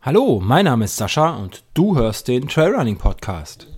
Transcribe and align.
Hallo, 0.00 0.40
mein 0.42 0.66
Name 0.66 0.84
ist 0.84 0.96
Sascha 0.96 1.36
und 1.36 1.64
du 1.74 1.96
hörst 1.96 2.28
den 2.28 2.48
Trailrunning 2.48 2.98
Podcast. 2.98 3.73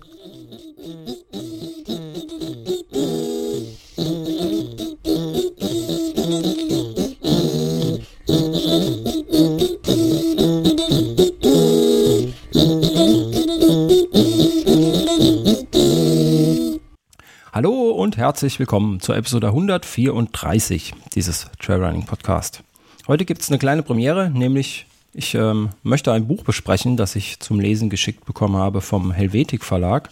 Herzlich 18.37 18.59
willkommen 18.59 19.01
zur 19.01 19.17
Episode 19.17 19.47
134 19.47 20.93
dieses 21.15 21.47
Trailrunning 21.59 22.05
Podcast. 22.05 22.63
Heute 23.09 23.25
gibt 23.25 23.41
es 23.41 23.49
eine 23.49 23.57
kleine 23.57 23.83
Premiere, 23.83 24.29
nämlich 24.29 24.85
ich 25.15 25.35
ähm, 25.35 25.71
möchte 25.83 26.13
ein 26.13 26.27
Buch 26.27 26.45
besprechen, 26.45 26.99
das 26.99 27.17
ich 27.17 27.41
zum 27.41 27.61
Lesen 27.61 27.89
geschickt 27.89 28.27
bekommen 28.27 28.57
habe 28.57 28.83
vom 28.83 29.11
Helvetik 29.11 29.65
Verlag. 29.65 30.11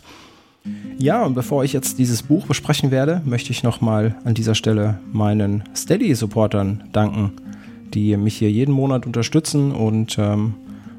Ja, 0.97 1.23
und 1.23 1.34
bevor 1.34 1.65
ich 1.65 1.75
jetzt 1.75 1.98
dieses 1.98 2.23
Buch 2.23 2.47
besprechen 2.47 2.91
werde, 2.91 3.21
möchte 3.27 3.51
ich 3.51 3.62
nochmal 3.62 4.15
an 4.25 4.33
dieser 4.33 4.55
Stelle 4.55 4.98
meinen 5.12 5.62
Steady-Supportern 5.77 6.84
danken, 6.95 7.33
die 7.93 8.17
mich 8.17 8.39
hier 8.39 8.51
jeden 8.51 8.73
Monat 8.73 9.05
unterstützen 9.05 9.70
und 9.70 10.17
ähm, 10.19 10.55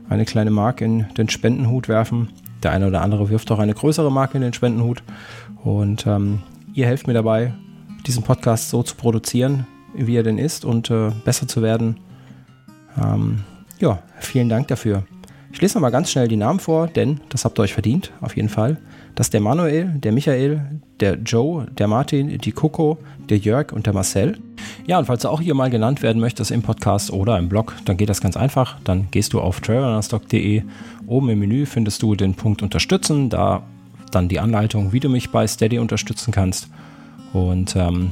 eine 0.09 0.25
kleine 0.25 0.51
Mark 0.51 0.79
in 0.79 1.07
den 1.17 1.29
Spendenhut 1.29 1.87
werfen. 1.87 2.29
Der 2.61 2.69
eine 2.69 2.85
oder 2.85 3.01
andere 3.01 3.31
wirft 3.31 3.49
auch 3.49 3.57
eine 3.57 3.73
größere 3.73 4.11
Marke 4.11 4.37
in 4.37 4.43
den 4.43 4.53
Spendenhut. 4.53 5.01
Und 5.63 6.05
ähm, 6.05 6.43
ihr 6.75 6.85
helft 6.85 7.07
mir 7.07 7.13
dabei, 7.13 7.53
diesen 8.05 8.21
Podcast 8.21 8.69
so 8.69 8.83
zu 8.83 8.95
produzieren, 8.95 9.65
wie 9.95 10.17
er 10.17 10.23
denn 10.23 10.37
ist 10.37 10.65
und 10.65 10.91
äh, 10.91 11.11
besser 11.23 11.47
zu 11.47 11.61
werden. 11.61 11.97
Ähm, 13.01 13.39
ja, 13.79 14.03
vielen 14.19 14.49
Dank 14.49 14.67
dafür. 14.67 15.03
Ich 15.51 15.61
lese 15.61 15.77
nochmal 15.77 15.91
ganz 15.91 16.11
schnell 16.11 16.27
die 16.27 16.35
Namen 16.35 16.59
vor, 16.59 16.87
denn 16.87 17.21
das 17.29 17.45
habt 17.45 17.57
ihr 17.57 17.63
euch 17.63 17.73
verdient, 17.73 18.11
auf 18.19 18.35
jeden 18.35 18.49
Fall. 18.49 18.77
Das 19.15 19.27
ist 19.27 19.33
der 19.33 19.39
Manuel, 19.39 19.85
der 19.95 20.11
Michael, 20.11 20.81
der 20.99 21.15
Joe, 21.15 21.65
der 21.71 21.87
Martin, 21.87 22.37
die 22.37 22.51
Coco, 22.51 22.97
der 23.29 23.37
Jörg 23.37 23.71
und 23.71 23.85
der 23.85 23.93
Marcel. 23.93 24.37
Ja, 24.85 24.99
und 24.99 25.05
falls 25.05 25.21
du 25.21 25.29
auch 25.29 25.39
hier 25.39 25.55
mal 25.55 25.69
genannt 25.69 26.03
werden 26.03 26.19
möchtest 26.19 26.51
im 26.51 26.61
Podcast 26.61 27.09
oder 27.09 27.39
im 27.39 27.47
Blog, 27.47 27.73
dann 27.85 27.95
geht 27.95 28.09
das 28.09 28.19
ganz 28.19 28.35
einfach. 28.35 28.77
Dann 28.83 29.07
gehst 29.11 29.31
du 29.31 29.39
auf 29.39 29.61
travelrunnerstock.de. 29.61 30.63
Oben 31.07 31.29
im 31.29 31.39
Menü 31.39 31.65
findest 31.65 32.03
du 32.03 32.15
den 32.15 32.35
Punkt 32.35 32.61
Unterstützen. 32.61 33.29
Da 33.29 33.63
dann 34.15 34.29
die 34.29 34.39
Anleitung, 34.39 34.93
wie 34.93 34.99
du 34.99 35.09
mich 35.09 35.31
bei 35.31 35.45
Steady 35.45 35.79
unterstützen 35.79 36.31
kannst. 36.31 36.69
Und 37.33 37.75
ähm, 37.75 38.11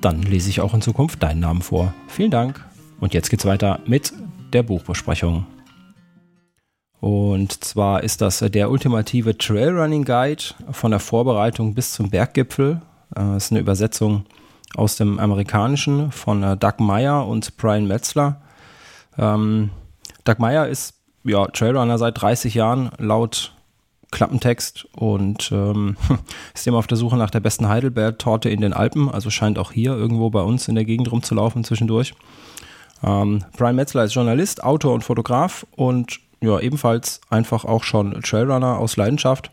dann 0.00 0.22
lese 0.22 0.48
ich 0.48 0.60
auch 0.60 0.74
in 0.74 0.80
Zukunft 0.80 1.22
deinen 1.22 1.40
Namen 1.40 1.62
vor. 1.62 1.92
Vielen 2.08 2.30
Dank. 2.30 2.64
Und 3.00 3.14
jetzt 3.14 3.30
geht's 3.30 3.44
weiter 3.44 3.80
mit 3.86 4.12
der 4.52 4.62
Buchbesprechung. 4.62 5.46
Und 7.00 7.64
zwar 7.64 8.02
ist 8.02 8.20
das 8.20 8.40
der 8.40 8.70
ultimative 8.70 9.36
Trailrunning 9.36 10.04
Guide 10.04 10.42
von 10.70 10.90
der 10.90 11.00
Vorbereitung 11.00 11.74
bis 11.74 11.92
zum 11.92 12.10
Berggipfel. 12.10 12.82
Das 13.10 13.24
äh, 13.24 13.36
ist 13.36 13.52
eine 13.52 13.60
Übersetzung 13.60 14.24
aus 14.76 14.96
dem 14.96 15.18
Amerikanischen 15.18 16.12
von 16.12 16.42
äh, 16.42 16.56
Doug 16.56 16.74
Meyer 16.78 17.26
und 17.26 17.56
Brian 17.56 17.88
Metzler. 17.88 18.42
Ähm, 19.18 19.70
Doug 20.24 20.36
Meyer 20.38 20.68
ist 20.68 20.94
ja, 21.24 21.46
Trailrunner 21.46 21.98
seit 21.98 22.20
30 22.20 22.54
Jahren 22.54 22.90
laut 22.98 23.54
Klappentext 24.10 24.86
und 24.96 25.50
ähm, 25.52 25.96
ist 26.54 26.66
immer 26.66 26.78
auf 26.78 26.86
der 26.86 26.96
Suche 26.96 27.16
nach 27.16 27.30
der 27.30 27.40
besten 27.40 27.68
Heidelberg-Torte 27.68 28.48
in 28.48 28.60
den 28.60 28.72
Alpen. 28.72 29.08
Also 29.08 29.30
scheint 29.30 29.58
auch 29.58 29.72
hier 29.72 29.92
irgendwo 29.92 30.30
bei 30.30 30.42
uns 30.42 30.68
in 30.68 30.74
der 30.74 30.84
Gegend 30.84 31.10
rumzulaufen 31.10 31.64
zwischendurch. 31.64 32.14
Ähm, 33.02 33.44
Brian 33.56 33.76
Metzler 33.76 34.04
ist 34.04 34.14
Journalist, 34.14 34.62
Autor 34.62 34.94
und 34.94 35.04
Fotograf 35.04 35.66
und 35.76 36.20
ja, 36.42 36.58
ebenfalls 36.58 37.20
einfach 37.28 37.64
auch 37.64 37.84
schon 37.84 38.20
Trailrunner 38.22 38.78
aus 38.78 38.96
Leidenschaft, 38.96 39.50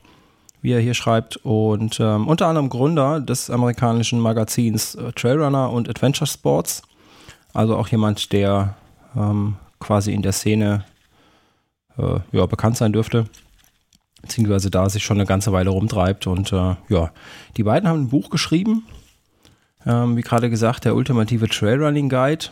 wie 0.61 0.71
er 0.71 0.79
hier 0.79 0.93
schreibt. 0.93 1.37
Und 1.37 1.99
ähm, 1.99 2.27
unter 2.27 2.47
anderem 2.47 2.69
Gründer 2.69 3.19
des 3.19 3.49
amerikanischen 3.49 4.19
Magazins 4.19 4.95
äh, 4.95 5.11
Trailrunner 5.13 5.71
und 5.71 5.89
Adventure 5.89 6.27
Sports. 6.27 6.81
Also 7.53 7.75
auch 7.75 7.87
jemand, 7.87 8.31
der 8.33 8.75
ähm, 9.15 9.55
quasi 9.79 10.13
in 10.13 10.21
der 10.21 10.31
Szene 10.31 10.85
äh, 11.97 12.19
ja, 12.31 12.45
bekannt 12.45 12.77
sein 12.77 12.93
dürfte. 12.93 13.25
Beziehungsweise 14.21 14.71
da 14.71 14.89
sich 14.89 15.03
schon 15.03 15.17
eine 15.17 15.27
ganze 15.27 15.51
Weile 15.51 15.69
rumtreibt. 15.69 16.27
Und 16.27 16.51
äh, 16.51 16.75
ja, 16.89 17.11
die 17.55 17.63
beiden 17.63 17.87
haben 17.87 18.03
ein 18.03 18.09
Buch 18.09 18.29
geschrieben. 18.29 18.85
Ähm, 19.85 20.17
wie 20.17 20.21
gerade 20.21 20.49
gesagt, 20.49 20.85
der 20.85 20.95
ultimative 20.95 21.47
Trailrunning 21.47 22.09
Guide. 22.09 22.47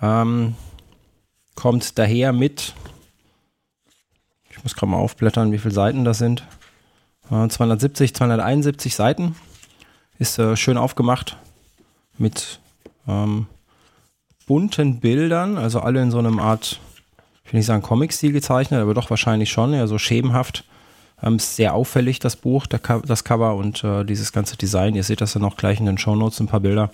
Ähm, 0.00 0.54
kommt 1.54 1.98
daher 1.98 2.32
mit, 2.32 2.74
ich 4.50 4.62
muss 4.62 4.74
gerade 4.74 4.90
mal 4.90 4.98
aufblättern, 4.98 5.52
wie 5.52 5.58
viele 5.58 5.74
Seiten 5.74 6.04
das 6.04 6.18
sind. 6.18 6.42
Äh, 7.30 7.48
270, 7.48 8.14
271 8.14 8.94
Seiten. 8.94 9.36
Ist 10.18 10.38
äh, 10.38 10.56
schön 10.56 10.76
aufgemacht 10.76 11.36
mit 12.18 12.60
ähm, 13.08 13.46
bunten 14.46 15.00
Bildern, 15.00 15.58
also 15.58 15.80
alle 15.80 16.02
in 16.02 16.10
so 16.10 16.18
einem 16.18 16.38
Art, 16.38 16.80
ich 17.44 17.52
will 17.52 17.58
nicht 17.58 17.66
sagen 17.66 17.82
Comic-Stil 17.82 18.32
gezeichnet, 18.32 18.80
aber 18.80 18.94
doch 18.94 19.10
wahrscheinlich 19.10 19.50
schon, 19.50 19.74
ja, 19.74 19.86
so 19.86 19.98
schemenhaft. 19.98 20.64
Ähm, 21.22 21.38
sehr 21.38 21.74
auffällig, 21.74 22.18
das 22.18 22.36
Buch, 22.36 22.66
der, 22.66 22.80
das 23.04 23.24
Cover 23.24 23.54
und 23.56 23.84
äh, 23.84 24.04
dieses 24.04 24.32
ganze 24.32 24.56
Design. 24.56 24.94
Ihr 24.94 25.04
seht 25.04 25.20
das 25.20 25.32
dann 25.34 25.44
auch 25.44 25.56
gleich 25.56 25.78
in 25.78 25.86
den 25.86 25.98
Shownotes, 25.98 26.40
ein 26.40 26.48
paar 26.48 26.60
Bilder 26.60 26.90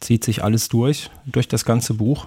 zieht 0.00 0.24
sich 0.24 0.44
alles 0.44 0.68
durch, 0.68 1.10
durch 1.26 1.48
das 1.48 1.64
ganze 1.64 1.94
Buch. 1.94 2.26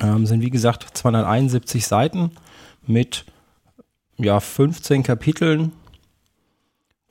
Ähm, 0.00 0.26
sind 0.26 0.40
wie 0.40 0.50
gesagt 0.50 0.86
271 0.96 1.86
Seiten 1.86 2.30
mit 2.86 3.24
ja, 4.16 4.40
15 4.40 5.02
Kapiteln, 5.02 5.72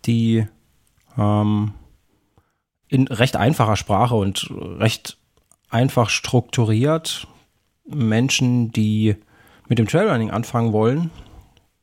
die 0.06 0.48
ähm, 1.18 1.74
in 2.88 3.08
recht 3.08 3.36
einfacher 3.36 3.76
Sprache 3.76 4.16
und 4.16 4.50
recht 4.52 5.18
einfach 5.70 6.10
strukturiert 6.10 7.28
Menschen, 7.86 8.72
die 8.72 9.16
mit 9.72 9.80
dem 9.80 9.88
Trailrunning 9.88 10.32
anfangen 10.32 10.74
wollen, 10.74 11.12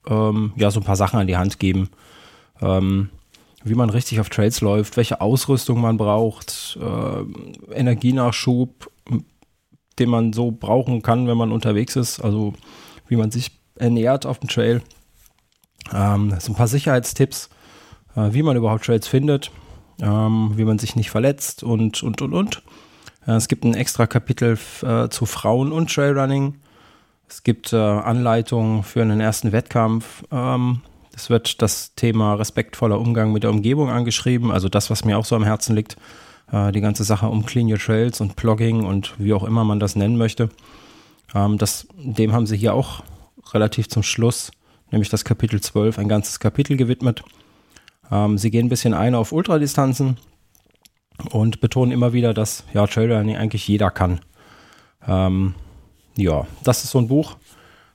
ähm, 0.06 0.53
ja, 0.56 0.71
so 0.71 0.78
ein 0.78 0.84
paar 0.84 0.94
Sachen 0.94 1.19
an 1.19 1.26
die 1.26 1.38
Hand 1.38 1.59
geben. 1.59 1.88
Ähm, 2.60 3.09
wie 3.65 3.75
man 3.75 3.88
richtig 3.88 4.21
auf 4.21 4.28
Trails 4.28 4.60
läuft, 4.60 4.99
welche 4.99 5.22
Ausrüstung 5.22 5.81
man 5.81 5.97
braucht, 5.97 6.78
äh, 6.82 7.72
Energienachschub, 7.75 8.91
den 9.98 10.10
man 10.10 10.34
so 10.34 10.50
brauchen 10.50 11.00
kann, 11.00 11.28
wenn 11.28 11.38
man 11.38 11.50
unterwegs 11.50 11.97
ist, 11.97 12.21
also 12.21 12.53
wie 13.06 13.16
man 13.16 13.31
sich 13.31 13.59
ernährt 13.77 14.27
auf 14.27 14.38
dem 14.38 14.50
Trail. 14.50 14.82
Ähm, 15.91 16.34
so 16.41 16.53
ein 16.53 16.56
paar 16.56 16.69
Sicherheitstipps, 16.69 17.48
äh, 18.16 18.34
wie 18.34 18.43
man 18.43 18.59
überhaupt 18.59 18.84
Trails 18.84 19.09
findet, 19.09 19.50
ähm, 20.03 20.53
wie 20.56 20.65
man 20.66 20.78
sich 20.78 20.94
nicht 20.94 21.09
verletzt 21.10 21.62
und, 21.62 22.03
und, 22.03 22.21
und, 22.21 22.34
und. 22.34 22.62
Äh, 23.27 23.32
es 23.32 23.48
gibt 23.48 23.65
ein 23.65 23.72
extra 23.72 24.06
Kapitel 24.06 24.59
äh, 24.82 25.09
zu 25.09 25.25
Frauen 25.25 25.72
und 25.72 25.91
Trailrunning. 25.91 26.56
Es 27.28 27.43
gibt 27.43 27.72
äh, 27.72 27.77
Anleitungen 27.77 28.83
für 28.83 29.03
einen 29.03 29.21
ersten 29.21 29.53
Wettkampf. 29.53 30.25
Ähm, 30.33 30.81
es 31.15 31.28
wird 31.31 31.61
das 31.61 31.94
Thema 31.94 32.34
respektvoller 32.34 32.99
Umgang 32.99 33.33
mit 33.33 33.43
der 33.43 33.50
Umgebung 33.50 33.91
angeschrieben, 33.91 34.50
also 34.50 34.69
das, 34.69 34.89
was 34.89 35.05
mir 35.05 35.19
auch 35.19 35.25
so 35.25 35.37
am 35.37 35.44
Herzen 35.44 35.75
liegt, 35.75 35.97
äh, 36.50 36.72
die 36.72 36.81
ganze 36.81 37.05
Sache 37.05 37.27
um 37.28 37.44
Clean 37.44 37.71
Your 37.71 37.78
Trails 37.78 38.21
und 38.21 38.37
Blogging 38.37 38.84
und 38.84 39.15
wie 39.19 39.34
auch 39.34 39.44
immer 39.44 39.65
man 39.65 39.81
das 39.81 39.97
nennen 39.97 40.16
möchte. 40.16 40.49
Ähm, 41.34 41.59
das, 41.59 41.87
dem 41.97 42.33
haben 42.33 42.47
sie 42.47 42.56
hier 42.56 42.72
auch 42.72 43.03
relativ 43.53 43.89
zum 43.89 44.03
Schluss, 44.03 44.50
nämlich 44.91 45.10
das 45.10 45.25
Kapitel 45.25 45.60
12, 45.60 45.99
ein 45.99 46.09
ganzes 46.09 46.41
Kapitel 46.41 46.77
gewidmet. 46.77 47.22
Ähm, 48.10 48.39
sie 48.39 48.50
gehen 48.50 48.66
ein 48.66 48.71
bisschen 48.71 48.95
ein 48.95 49.15
auf 49.15 49.33
Ultradistanzen 49.33 50.16
und 51.31 51.60
betonen 51.60 51.93
immer 51.93 52.12
wieder, 52.12 52.33
dass 52.33 52.65
ja, 52.72 52.87
Trailrunning 52.87 53.37
eigentlich 53.37 53.69
jeder 53.69 53.91
kann. 53.91 54.21
Ähm, 55.07 55.54
ja, 56.18 56.47
das 56.65 56.84
ist 56.84 56.91
so 56.91 56.98
ein 56.98 57.09
Buch. 57.09 57.36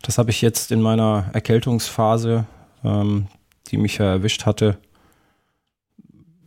Das 0.01 0.17
habe 0.17 0.31
ich 0.31 0.41
jetzt 0.41 0.71
in 0.71 0.81
meiner 0.81 1.29
Erkältungsphase 1.33 2.45
ähm, 2.83 3.27
die 3.67 3.77
mich 3.77 3.97
ja 3.97 4.05
erwischt 4.05 4.45
hatte. 4.45 4.77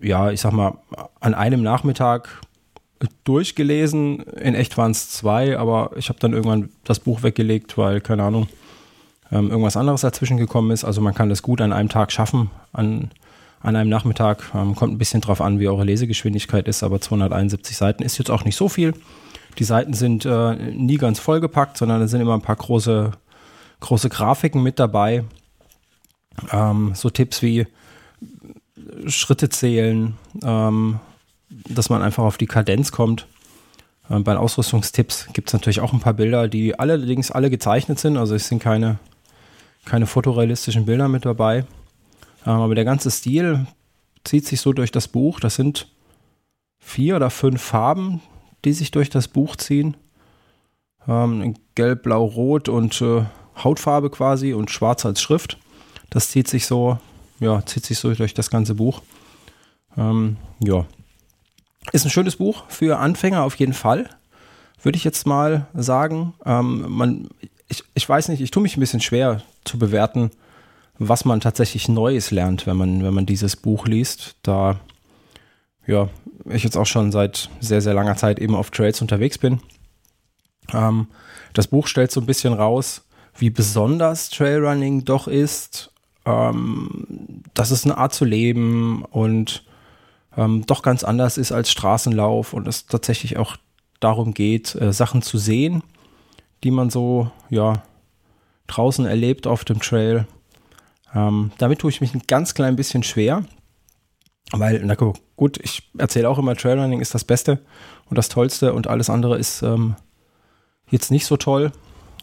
Ja, 0.01 0.31
ich 0.31 0.41
sag 0.41 0.53
mal, 0.53 0.79
an 1.21 1.35
einem 1.35 1.63
Nachmittag 1.63 2.41
durchgelesen. 3.25 4.23
In 4.23 4.55
echt 4.55 4.77
waren 4.79 4.91
es 4.91 5.11
zwei, 5.11 5.59
aber 5.59 5.91
ich 5.97 6.09
habe 6.09 6.19
dann 6.19 6.33
irgendwann 6.33 6.71
das 6.85 7.01
Buch 7.01 7.23
weggelegt, 7.23 7.77
weil, 7.79 8.01
keine 8.01 8.23
Ahnung, 8.23 8.49
ähm, 9.33 9.51
irgendwas 9.51 9.77
anderes 9.77 10.03
dazwischen 10.03 10.37
gekommen 10.37 10.71
ist. 10.71 10.85
Also 10.85 11.01
man 11.01 11.15
kann 11.15 11.29
das 11.29 11.43
gut 11.43 11.61
an 11.61 11.73
einem 11.73 11.89
Tag 11.89 12.13
schaffen, 12.13 12.51
an, 12.73 13.11
an 13.61 13.75
einem 13.75 13.91
Nachmittag. 13.91 14.45
Ähm, 14.55 14.75
kommt 14.75 14.93
ein 14.93 14.99
bisschen 14.99 15.21
drauf 15.21 15.41
an, 15.41 15.59
wie 15.59 15.69
eure 15.69 15.85
Lesegeschwindigkeit 15.85 16.69
ist, 16.69 16.83
aber 16.83 17.01
271 17.01 17.77
Seiten 17.77 18.03
ist 18.03 18.19
jetzt 18.19 18.31
auch 18.31 18.45
nicht 18.45 18.57
so 18.57 18.69
viel. 18.69 18.95
Die 19.59 19.65
Seiten 19.65 19.95
sind 19.95 20.25
äh, 20.25 20.55
nie 20.55 20.99
ganz 20.99 21.19
vollgepackt, 21.19 21.77
sondern 21.77 22.01
da 22.01 22.09
sind 22.09 22.21
immer 22.21 22.35
ein 22.35 22.43
paar 22.43 22.57
große, 22.57 23.13
große 23.81 24.09
Grafiken 24.09 24.63
mit 24.63 24.79
dabei. 24.79 25.25
Ähm, 26.53 26.93
so 26.95 27.11
Tipps 27.11 27.43
wie 27.43 27.67
Schritte 29.07 29.49
zählen, 29.49 30.15
ähm, 30.43 31.01
dass 31.49 31.91
man 31.91 32.03
einfach 32.03 32.25
auf 32.25 32.37
die 32.37 32.47
Kadenz 32.47 32.93
kommt. 32.93 33.27
Äh, 34.09 34.19
bei 34.21 34.37
Ausrüstungstipps 34.37 35.29
gibt 35.33 35.49
es 35.49 35.53
natürlich 35.53 35.81
auch 35.81 35.93
ein 35.93 36.01
paar 36.01 36.15
Bilder, 36.15 36.49
die 36.49 36.79
allerdings 36.79 37.31
alle 37.31 37.51
gezeichnet 37.51 37.99
sind. 37.99 38.17
Also 38.17 38.35
es 38.35 38.49
sind 38.49 38.63
keine, 38.63 38.99
keine 39.85 40.07
fotorealistischen 40.07 40.87
Bilder 40.87 41.09
mit 41.09 41.25
dabei. 41.25 41.65
Ähm, 42.45 42.53
aber 42.53 42.75
der 42.75 42.85
ganze 42.85 43.11
Stil 43.11 43.67
zieht 44.25 44.47
sich 44.47 44.61
so 44.61 44.73
durch 44.73 44.93
das 44.93 45.09
Buch. 45.09 45.41
Das 45.41 45.55
sind 45.55 45.89
vier 46.79 47.17
oder 47.17 47.31
fünf 47.31 47.63
Farben, 47.63 48.21
die 48.67 48.73
sich 48.73 48.91
durch 48.91 49.09
das 49.09 49.29
Buch 49.29 49.57
ziehen. 49.57 49.97
Ähm, 51.09 51.55
Gelb, 51.77 52.03
Blau, 52.03 52.25
Rot 52.25 52.69
und 52.69 53.01
äh, 53.01 53.23
Hautfarbe 53.63 54.11
quasi 54.11 54.53
und 54.53 54.71
Schwarz 54.71 55.07
als 55.07 55.23
Schrift. 55.23 55.57
Das 56.11 56.31
zieht 56.31 56.49
sich 56.49 56.67
so, 56.67 56.99
ja, 57.39 57.65
zieht 57.65 57.87
sich 57.87 57.99
so 57.99 58.13
durch 58.13 58.35
das 58.35 58.51
ganze 58.51 58.75
Buch. 58.75 59.03
Ähm, 59.97 60.37
ja. 60.59 60.85
Ist 61.93 62.05
ein 62.05 62.11
schönes 62.11 62.37
Buch 62.37 62.65
für 62.69 62.99
Anfänger 62.99 63.45
auf 63.45 63.55
jeden 63.55 63.73
Fall. 63.73 64.11
Würde 64.83 64.97
ich 64.97 65.05
jetzt 65.05 65.27
mal 65.27 65.69
sagen. 65.73 66.35
Ähm, 66.45 66.87
man, 66.89 67.29
ich, 67.69 67.85
ich 67.95 68.09
weiß 68.09 68.29
nicht, 68.29 68.41
ich 68.41 68.51
tue 68.51 68.63
mich 68.63 68.77
ein 68.77 68.81
bisschen 68.81 69.01
schwer 69.01 69.43
zu 69.65 69.79
bewerten, 69.79 70.33
was 70.99 71.25
man 71.25 71.41
tatsächlich 71.41 71.89
Neues 71.89 72.33
lernt, 72.33 72.67
wenn 72.67 72.77
man, 72.77 73.05
wenn 73.05 73.15
man 73.15 73.27
dieses 73.27 73.55
Buch 73.55 73.87
liest. 73.87 74.35
Da 74.43 74.81
ja, 75.87 76.09
ich 76.51 76.65
jetzt 76.65 76.77
auch 76.77 76.87
schon 76.87 77.13
seit 77.13 77.51
sehr, 77.61 77.81
sehr 77.81 77.95
langer 77.95 78.17
Zeit 78.17 78.39
eben 78.39 78.55
auf 78.55 78.71
Trails 78.71 79.01
unterwegs 79.03 79.39
bin. 79.39 79.61
Ähm, 80.73 81.09
das 81.53 81.67
Buch 81.67 81.87
stellt 81.87 82.11
so 82.11 82.21
ein 82.21 82.27
bisschen 82.27 82.53
raus, 82.53 83.05
wie 83.39 83.51
besonders 83.51 84.31
Trailrunning 84.31 85.05
doch 85.05 85.29
ist. 85.29 85.93
Ähm, 86.27 87.45
dass 87.55 87.71
es 87.71 87.85
eine 87.85 87.99
Art 87.99 88.13
zu 88.13 88.25
leben 88.25 89.05
und 89.05 89.65
ähm, 90.37 90.67
doch 90.67 90.83
ganz 90.83 91.05
anders 91.05 91.39
ist 91.39 91.53
als 91.53 91.71
Straßenlauf 91.71 92.53
und 92.53 92.67
es 92.67 92.87
tatsächlich 92.87 93.37
auch 93.37 93.57
darum 94.01 94.35
geht, 94.35 94.75
äh, 94.75 94.93
Sachen 94.93 95.23
zu 95.23 95.39
sehen, 95.39 95.83
die 96.65 96.71
man 96.71 96.91
so, 96.91 97.31
ja, 97.49 97.83
draußen 98.67 99.07
erlebt 99.07 99.47
auf 99.47 99.65
dem 99.65 99.81
Trail. 99.81 100.27
Ähm, 101.15 101.53
damit 101.59 101.79
tue 101.79 101.91
ich 101.91 102.01
mich 102.01 102.13
ein 102.13 102.23
ganz 102.27 102.55
klein 102.55 102.75
bisschen 102.77 103.05
schwer, 103.05 103.45
weil, 104.53 104.81
na 104.85 104.95
gut, 104.95 105.59
ich 105.63 105.91
erzähle 105.99 106.29
auch 106.29 106.39
immer, 106.39 106.55
Trailrunning 106.55 107.01
ist 107.01 107.15
das 107.15 107.25
Beste 107.25 107.59
und 108.09 108.17
das 108.17 108.29
Tollste 108.29 108.73
und 108.73 108.87
alles 108.87 109.11
andere 109.11 109.39
ist 109.39 109.63
ähm, 109.63 109.97
jetzt 110.89 111.11
nicht 111.11 111.27
so 111.27 111.37
toll. 111.37 111.73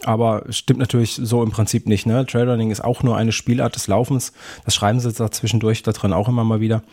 Aber 0.06 0.44
stimmt 0.50 0.80
natürlich 0.80 1.16
so 1.16 1.44
im 1.44 1.52
Prinzip 1.52 1.88
nicht. 1.88 2.06
Ne? 2.06 2.26
Trailrunning 2.26 2.72
ist 2.72 2.84
auch 2.84 3.04
nur 3.04 3.16
eine 3.16 3.32
Spielart 3.32 3.76
des 3.76 3.88
Laufens. 3.88 4.34
Das 4.66 4.76
schreiben 4.76 5.00
sie 5.00 5.12
da 5.12 5.32
zwischendurch 5.32 5.84
da 5.84 5.92
drin 5.92 6.14
auch 6.14 6.28
immer 6.28 6.44
mal 6.44 6.60
wieder. 6.60 6.84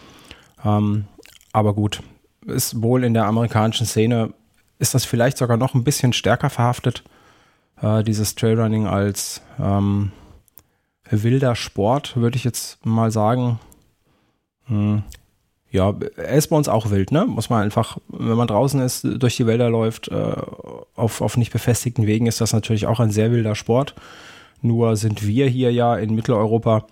Ähm, 0.65 1.07
aber 1.53 1.75
gut, 1.75 2.03
ist 2.47 2.83
wohl 2.83 3.05
in 3.05 3.15
der 3.15 3.27
amerikanischen 3.27 3.87
Szene, 3.87 4.33
ist 4.79 4.95
das 4.95 5.05
vielleicht 5.05 5.39
sogar 5.39 5.57
noch 5.57 5.75
ein 5.75 5.85
bisschen 5.85 6.13
stärker 6.13 6.51
verhaftet, 6.51 7.03
äh, 7.83 8.05
dieses 8.05 8.35
Trailrunning 8.35 8.87
als 8.87 9.43
ähm, 9.59 10.13
wilder 11.11 11.57
Sport, 11.57 12.17
würde 12.17 12.37
ich 12.37 12.45
jetzt 12.45 12.85
mal 12.85 13.11
sagen. 13.11 13.59
Hm, 14.67 15.03
ja, 15.71 15.95
er 16.17 16.35
ist 16.35 16.49
bei 16.49 16.57
uns 16.57 16.69
auch 16.69 16.91
wild, 16.91 17.13
ne? 17.13 17.27
Muss 17.27 17.49
man 17.49 17.63
einfach, 17.63 17.99
wenn 18.09 18.37
man 18.37 18.49
draußen 18.49 18.81
ist, 18.81 19.05
durch 19.05 19.37
die 19.37 19.47
Wälder 19.47 19.71
läuft, 19.71 20.09
äh, 20.09 20.35
auf, 20.97 21.21
auf 21.21 21.37
nicht 21.37 21.53
befestigten 21.53 22.07
Wegen, 22.07 22.27
ist 22.27 22.41
das 22.41 22.53
natürlich 22.53 22.87
auch 22.87 22.99
ein 22.99 23.13
sehr 23.13 23.31
wilder 23.31 23.55
Sport. 23.55 23.95
Nur 24.63 24.97
sind 24.97 25.27
wir 25.27 25.47
hier 25.47 25.73
ja 25.73 25.97
in 25.97 26.15
Mitteleuropa, 26.15 26.87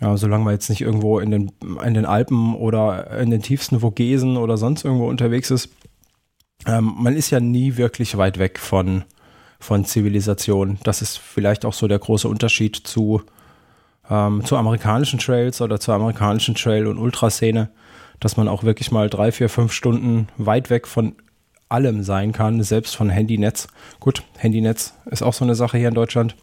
ja, 0.00 0.16
solange 0.16 0.44
man 0.44 0.54
jetzt 0.54 0.70
nicht 0.70 0.80
irgendwo 0.80 1.18
in 1.18 1.30
den, 1.32 1.52
in 1.84 1.94
den 1.94 2.06
Alpen 2.06 2.54
oder 2.54 3.18
in 3.18 3.30
den 3.30 3.42
tiefsten 3.42 3.80
Vogesen 3.80 4.36
oder 4.36 4.56
sonst 4.56 4.84
irgendwo 4.84 5.08
unterwegs 5.08 5.50
ist, 5.50 5.70
ähm, 6.66 6.94
man 6.96 7.16
ist 7.16 7.30
ja 7.30 7.40
nie 7.40 7.76
wirklich 7.76 8.16
weit 8.16 8.38
weg 8.38 8.60
von, 8.60 9.02
von 9.58 9.84
Zivilisation. 9.84 10.78
Das 10.84 11.02
ist 11.02 11.18
vielleicht 11.18 11.64
auch 11.64 11.72
so 11.72 11.88
der 11.88 11.98
große 11.98 12.28
Unterschied 12.28 12.76
zu, 12.76 13.22
ähm, 14.08 14.44
zu 14.44 14.56
amerikanischen 14.56 15.18
Trails 15.18 15.60
oder 15.60 15.80
zur 15.80 15.94
amerikanischen 15.94 16.54
Trail- 16.54 16.86
und 16.86 16.98
Ultraszene 16.98 17.70
dass 18.22 18.36
man 18.36 18.48
auch 18.48 18.62
wirklich 18.62 18.90
mal 18.90 19.10
drei, 19.10 19.32
vier, 19.32 19.48
fünf 19.48 19.72
Stunden 19.72 20.28
weit 20.36 20.70
weg 20.70 20.86
von 20.86 21.16
allem 21.68 22.02
sein 22.02 22.32
kann, 22.32 22.62
selbst 22.62 22.94
von 22.94 23.10
Handynetz. 23.10 23.66
Gut, 23.98 24.22
Handynetz 24.38 24.94
ist 25.06 25.22
auch 25.22 25.34
so 25.34 25.44
eine 25.44 25.54
Sache 25.54 25.78
hier 25.78 25.88
in 25.88 25.94
Deutschland. 25.94 26.36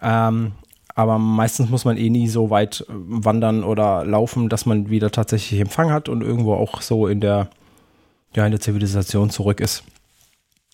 Ähm, 0.00 0.52
aber 0.94 1.18
meistens 1.18 1.68
muss 1.68 1.84
man 1.84 1.96
eh 1.96 2.10
nie 2.10 2.28
so 2.28 2.50
weit 2.50 2.84
äh, 2.88 2.92
wandern 2.94 3.64
oder 3.64 4.04
laufen, 4.04 4.48
dass 4.48 4.66
man 4.66 4.88
wieder 4.88 5.10
tatsächlich 5.10 5.60
Empfang 5.60 5.90
hat 5.90 6.08
und 6.08 6.22
irgendwo 6.22 6.54
auch 6.54 6.80
so 6.80 7.06
in 7.06 7.20
der, 7.20 7.48
ja, 8.34 8.44
in 8.44 8.52
der 8.52 8.60
Zivilisation 8.60 9.30
zurück 9.30 9.60
ist. 9.60 9.84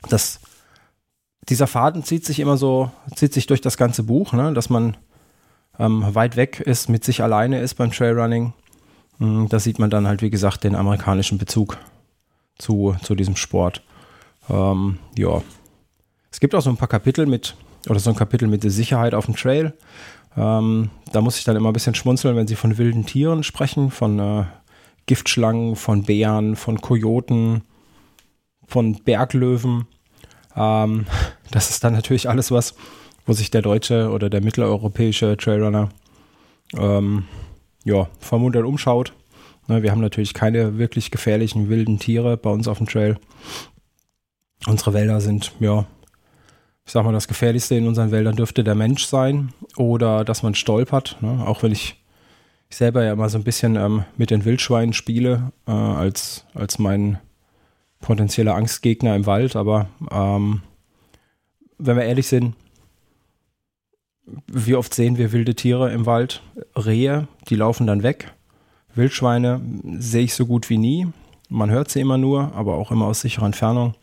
Das, 0.08 0.40
dieser 1.48 1.66
Faden 1.66 2.04
zieht 2.04 2.24
sich 2.24 2.40
immer 2.40 2.56
so, 2.56 2.90
zieht 3.14 3.32
sich 3.32 3.46
durch 3.46 3.60
das 3.60 3.76
ganze 3.76 4.02
Buch, 4.02 4.32
ne, 4.32 4.52
dass 4.52 4.70
man 4.70 4.96
ähm, 5.78 6.04
weit 6.14 6.36
weg 6.36 6.60
ist, 6.60 6.88
mit 6.88 7.04
sich 7.04 7.22
alleine 7.22 7.60
ist 7.60 7.74
beim 7.74 7.90
Trailrunning 7.90 8.52
da 9.18 9.58
sieht 9.58 9.78
man 9.78 9.90
dann 9.90 10.06
halt, 10.06 10.22
wie 10.22 10.30
gesagt, 10.30 10.64
den 10.64 10.76
amerikanischen 10.76 11.38
Bezug 11.38 11.78
zu, 12.56 12.96
zu 13.02 13.14
diesem 13.14 13.36
Sport. 13.36 13.82
Ähm, 14.48 14.98
ja. 15.16 15.42
Es 16.30 16.40
gibt 16.40 16.54
auch 16.54 16.60
so 16.60 16.70
ein 16.70 16.76
paar 16.76 16.88
Kapitel 16.88 17.26
mit, 17.26 17.56
oder 17.88 17.98
so 17.98 18.10
ein 18.10 18.16
Kapitel 18.16 18.48
mit 18.48 18.62
der 18.62 18.70
Sicherheit 18.70 19.14
auf 19.14 19.26
dem 19.26 19.34
Trail. 19.34 19.74
Ähm, 20.36 20.90
da 21.12 21.20
muss 21.20 21.38
ich 21.38 21.44
dann 21.44 21.56
immer 21.56 21.70
ein 21.70 21.72
bisschen 21.72 21.94
schmunzeln, 21.94 22.36
wenn 22.36 22.46
sie 22.46 22.54
von 22.54 22.78
wilden 22.78 23.06
Tieren 23.06 23.42
sprechen, 23.42 23.90
von 23.90 24.18
äh, 24.18 24.44
Giftschlangen, 25.06 25.74
von 25.74 26.04
Bären, 26.04 26.54
von 26.54 26.80
Kojoten, 26.80 27.62
von 28.66 29.02
Berglöwen. 29.02 29.86
Ähm, 30.54 31.06
das 31.50 31.70
ist 31.70 31.82
dann 31.82 31.94
natürlich 31.94 32.28
alles 32.28 32.52
was, 32.52 32.74
wo 33.26 33.32
sich 33.32 33.50
der 33.50 33.62
deutsche 33.62 34.10
oder 34.10 34.30
der 34.30 34.42
mitteleuropäische 34.42 35.36
Trailrunner 35.36 35.88
ähm, 36.76 37.24
ja, 37.84 38.08
vermutet 38.20 38.64
umschaut. 38.64 39.12
Ne, 39.68 39.82
wir 39.82 39.90
haben 39.90 40.00
natürlich 40.00 40.34
keine 40.34 40.78
wirklich 40.78 41.10
gefährlichen 41.10 41.68
wilden 41.68 41.98
Tiere 41.98 42.36
bei 42.36 42.50
uns 42.50 42.68
auf 42.68 42.78
dem 42.78 42.88
Trail. 42.88 43.18
Unsere 44.66 44.92
Wälder 44.92 45.20
sind, 45.20 45.52
ja, 45.60 45.86
ich 46.88 46.92
sag 46.92 47.04
mal, 47.04 47.12
das 47.12 47.28
Gefährlichste 47.28 47.74
in 47.74 47.86
unseren 47.86 48.10
Wäldern 48.10 48.36
dürfte 48.36 48.64
der 48.64 48.74
Mensch 48.74 49.04
sein 49.04 49.52
oder 49.76 50.24
dass 50.24 50.42
man 50.42 50.54
stolpert. 50.54 51.18
Ne? 51.20 51.44
Auch 51.46 51.62
wenn 51.62 51.70
ich, 51.70 52.02
ich 52.70 52.76
selber 52.76 53.04
ja 53.04 53.12
immer 53.12 53.28
so 53.28 53.36
ein 53.36 53.44
bisschen 53.44 53.76
ähm, 53.76 54.04
mit 54.16 54.30
den 54.30 54.46
Wildschweinen 54.46 54.94
spiele, 54.94 55.52
äh, 55.66 55.70
als, 55.70 56.46
als 56.54 56.78
mein 56.78 57.18
potenzieller 58.00 58.54
Angstgegner 58.54 59.14
im 59.14 59.26
Wald. 59.26 59.54
Aber 59.54 59.88
ähm, 60.10 60.62
wenn 61.76 61.96
wir 61.96 62.04
ehrlich 62.04 62.26
sind, 62.26 62.54
wie 64.46 64.74
oft 64.74 64.94
sehen 64.94 65.18
wir 65.18 65.32
wilde 65.32 65.54
Tiere 65.54 65.92
im 65.92 66.06
Wald? 66.06 66.42
Rehe, 66.76 67.28
die 67.48 67.56
laufen 67.56 67.86
dann 67.86 68.02
weg. 68.02 68.32
Wildschweine 68.94 69.60
sehe 69.98 70.24
ich 70.24 70.34
so 70.34 70.46
gut 70.46 70.70
wie 70.70 70.78
nie. 70.78 71.08
Man 71.48 71.70
hört 71.70 71.90
sie 71.90 72.00
immer 72.00 72.18
nur, 72.18 72.54
aber 72.54 72.74
auch 72.76 72.90
immer 72.90 73.06
aus 73.06 73.20
sicherer 73.20 73.46
Entfernung. 73.46 73.94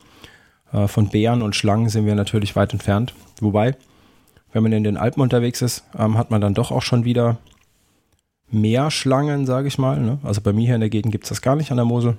Äh, 0.72 0.88
von 0.88 1.10
Bären 1.10 1.42
und 1.42 1.56
Schlangen 1.56 1.90
sind 1.90 2.06
wir 2.06 2.16
natürlich 2.16 2.56
weit 2.56 2.74
entfernt. 2.74 3.14
Wobei, 3.40 3.76
wenn 4.52 4.64
man 4.64 4.72
in 4.72 4.84
den 4.84 4.98
Alpen 4.98 5.22
unterwegs 5.22 5.62
ist, 5.62 5.84
ähm, 5.98 6.18
hat 6.18 6.32
man 6.32 6.42
dann 6.42 6.54
doch 6.54 6.72
auch 6.72 6.82
schon 6.82 7.06
wieder 7.06 7.38
mehr 8.50 8.92
Schlangen, 8.92 9.46
sage 9.46 9.68
ich 9.68 9.78
mal. 9.78 10.00
Ne? 10.00 10.20
Also 10.24 10.42
bei 10.42 10.54
mir 10.54 10.66
hier 10.66 10.76
in 10.76 10.82
der 10.82 10.90
Gegend 10.90 11.12
gibt 11.12 11.26
es 11.26 11.30
das 11.30 11.42
gar 11.42 11.56
nicht 11.56 11.72
an 11.72 11.78
der 11.78 11.86
Mosel. 11.86 12.18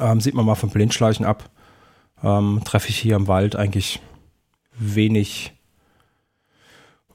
Ähm, 0.00 0.20
sieht 0.20 0.34
man 0.34 0.44
mal 0.44 0.54
vom 0.54 0.70
Blindschleichen 0.70 1.24
ab. 1.24 1.48
Ähm, 2.22 2.60
treffe 2.64 2.88
ich 2.88 2.98
hier 2.98 3.16
im 3.16 3.28
Wald 3.28 3.56
eigentlich 3.56 4.00
wenig 4.78 5.52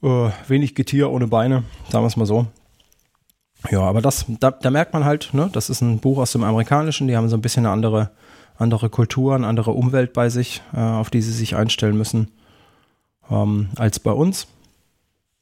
äh, 0.07 0.31
wenig 0.47 0.75
Getier 0.75 1.11
ohne 1.11 1.27
Beine, 1.27 1.63
sagen 1.89 2.03
wir 2.03 2.07
es 2.07 2.17
mal 2.17 2.25
so. 2.25 2.47
Ja, 3.69 3.81
aber 3.81 4.01
das, 4.01 4.25
da, 4.39 4.51
da, 4.51 4.69
merkt 4.69 4.93
man 4.93 5.03
halt, 5.03 5.33
ne, 5.33 5.49
das 5.51 5.69
ist 5.69 5.81
ein 5.81 5.99
Buch 5.99 6.19
aus 6.19 6.31
dem 6.31 6.43
Amerikanischen, 6.43 7.07
die 7.07 7.17
haben 7.17 7.27
so 7.27 7.35
ein 7.35 7.41
bisschen 7.41 7.65
eine 7.65 7.73
andere, 7.73 8.11
andere 8.57 8.89
Kultur, 8.89 9.35
eine 9.35 9.47
andere 9.47 9.71
Umwelt 9.71 10.13
bei 10.13 10.29
sich, 10.29 10.61
äh, 10.73 10.79
auf 10.79 11.09
die 11.09 11.21
sie 11.21 11.31
sich 11.31 11.55
einstellen 11.55 11.97
müssen, 11.97 12.31
ähm, 13.29 13.69
als 13.75 13.99
bei 13.99 14.11
uns. 14.11 14.47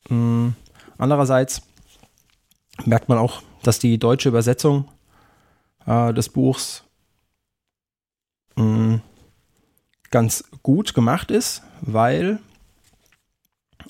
Mhm. 0.09 0.55
Andererseits 0.97 1.61
merkt 2.85 3.09
man 3.09 3.17
auch, 3.17 3.41
dass 3.63 3.79
die 3.79 3.97
deutsche 3.97 4.29
Übersetzung 4.29 4.85
äh, 5.85 6.13
des 6.13 6.29
Buchs 6.29 6.83
mh, 8.55 9.01
ganz 10.09 10.45
gut 10.63 10.93
gemacht 10.93 11.31
ist, 11.31 11.63
weil 11.81 12.39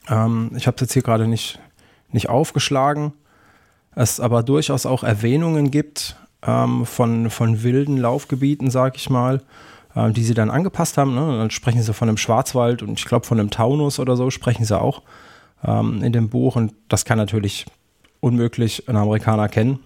ähm, 0.09 0.51
ich 0.55 0.67
habe 0.67 0.75
es 0.75 0.81
jetzt 0.81 0.93
hier 0.93 1.01
gerade 1.01 1.27
nicht, 1.27 1.59
nicht 2.12 2.29
aufgeschlagen. 2.29 3.13
Es 3.95 4.19
aber 4.19 4.43
durchaus 4.43 4.85
auch 4.85 5.03
Erwähnungen 5.03 5.71
gibt 5.71 6.17
ähm, 6.45 6.85
von, 6.85 7.29
von 7.29 7.63
wilden 7.63 7.97
Laufgebieten, 7.97 8.69
sag 8.69 8.97
ich 8.97 9.09
mal, 9.09 9.41
äh, 9.95 10.12
die 10.12 10.24
sie 10.24 10.33
dann 10.33 10.51
angepasst 10.51 10.97
haben. 10.97 11.15
Ne? 11.15 11.38
Dann 11.38 11.50
sprechen 11.50 11.81
sie 11.81 11.93
von 11.93 12.09
einem 12.09 12.17
Schwarzwald 12.17 12.83
und 12.83 13.00
ich 13.00 13.05
glaube 13.05 13.25
von 13.25 13.39
einem 13.39 13.50
Taunus 13.50 14.00
oder 14.00 14.15
so 14.15 14.29
sprechen 14.29 14.65
sie 14.65 14.79
auch 14.79 15.01
ähm, 15.63 16.03
in 16.03 16.13
dem 16.13 16.29
Buch. 16.29 16.55
Und 16.55 16.74
das 16.89 17.05
kann 17.05 17.17
natürlich 17.17 17.65
unmöglich 18.19 18.88
ein 18.89 18.97
Amerikaner 18.97 19.50
kennen. 19.50 19.79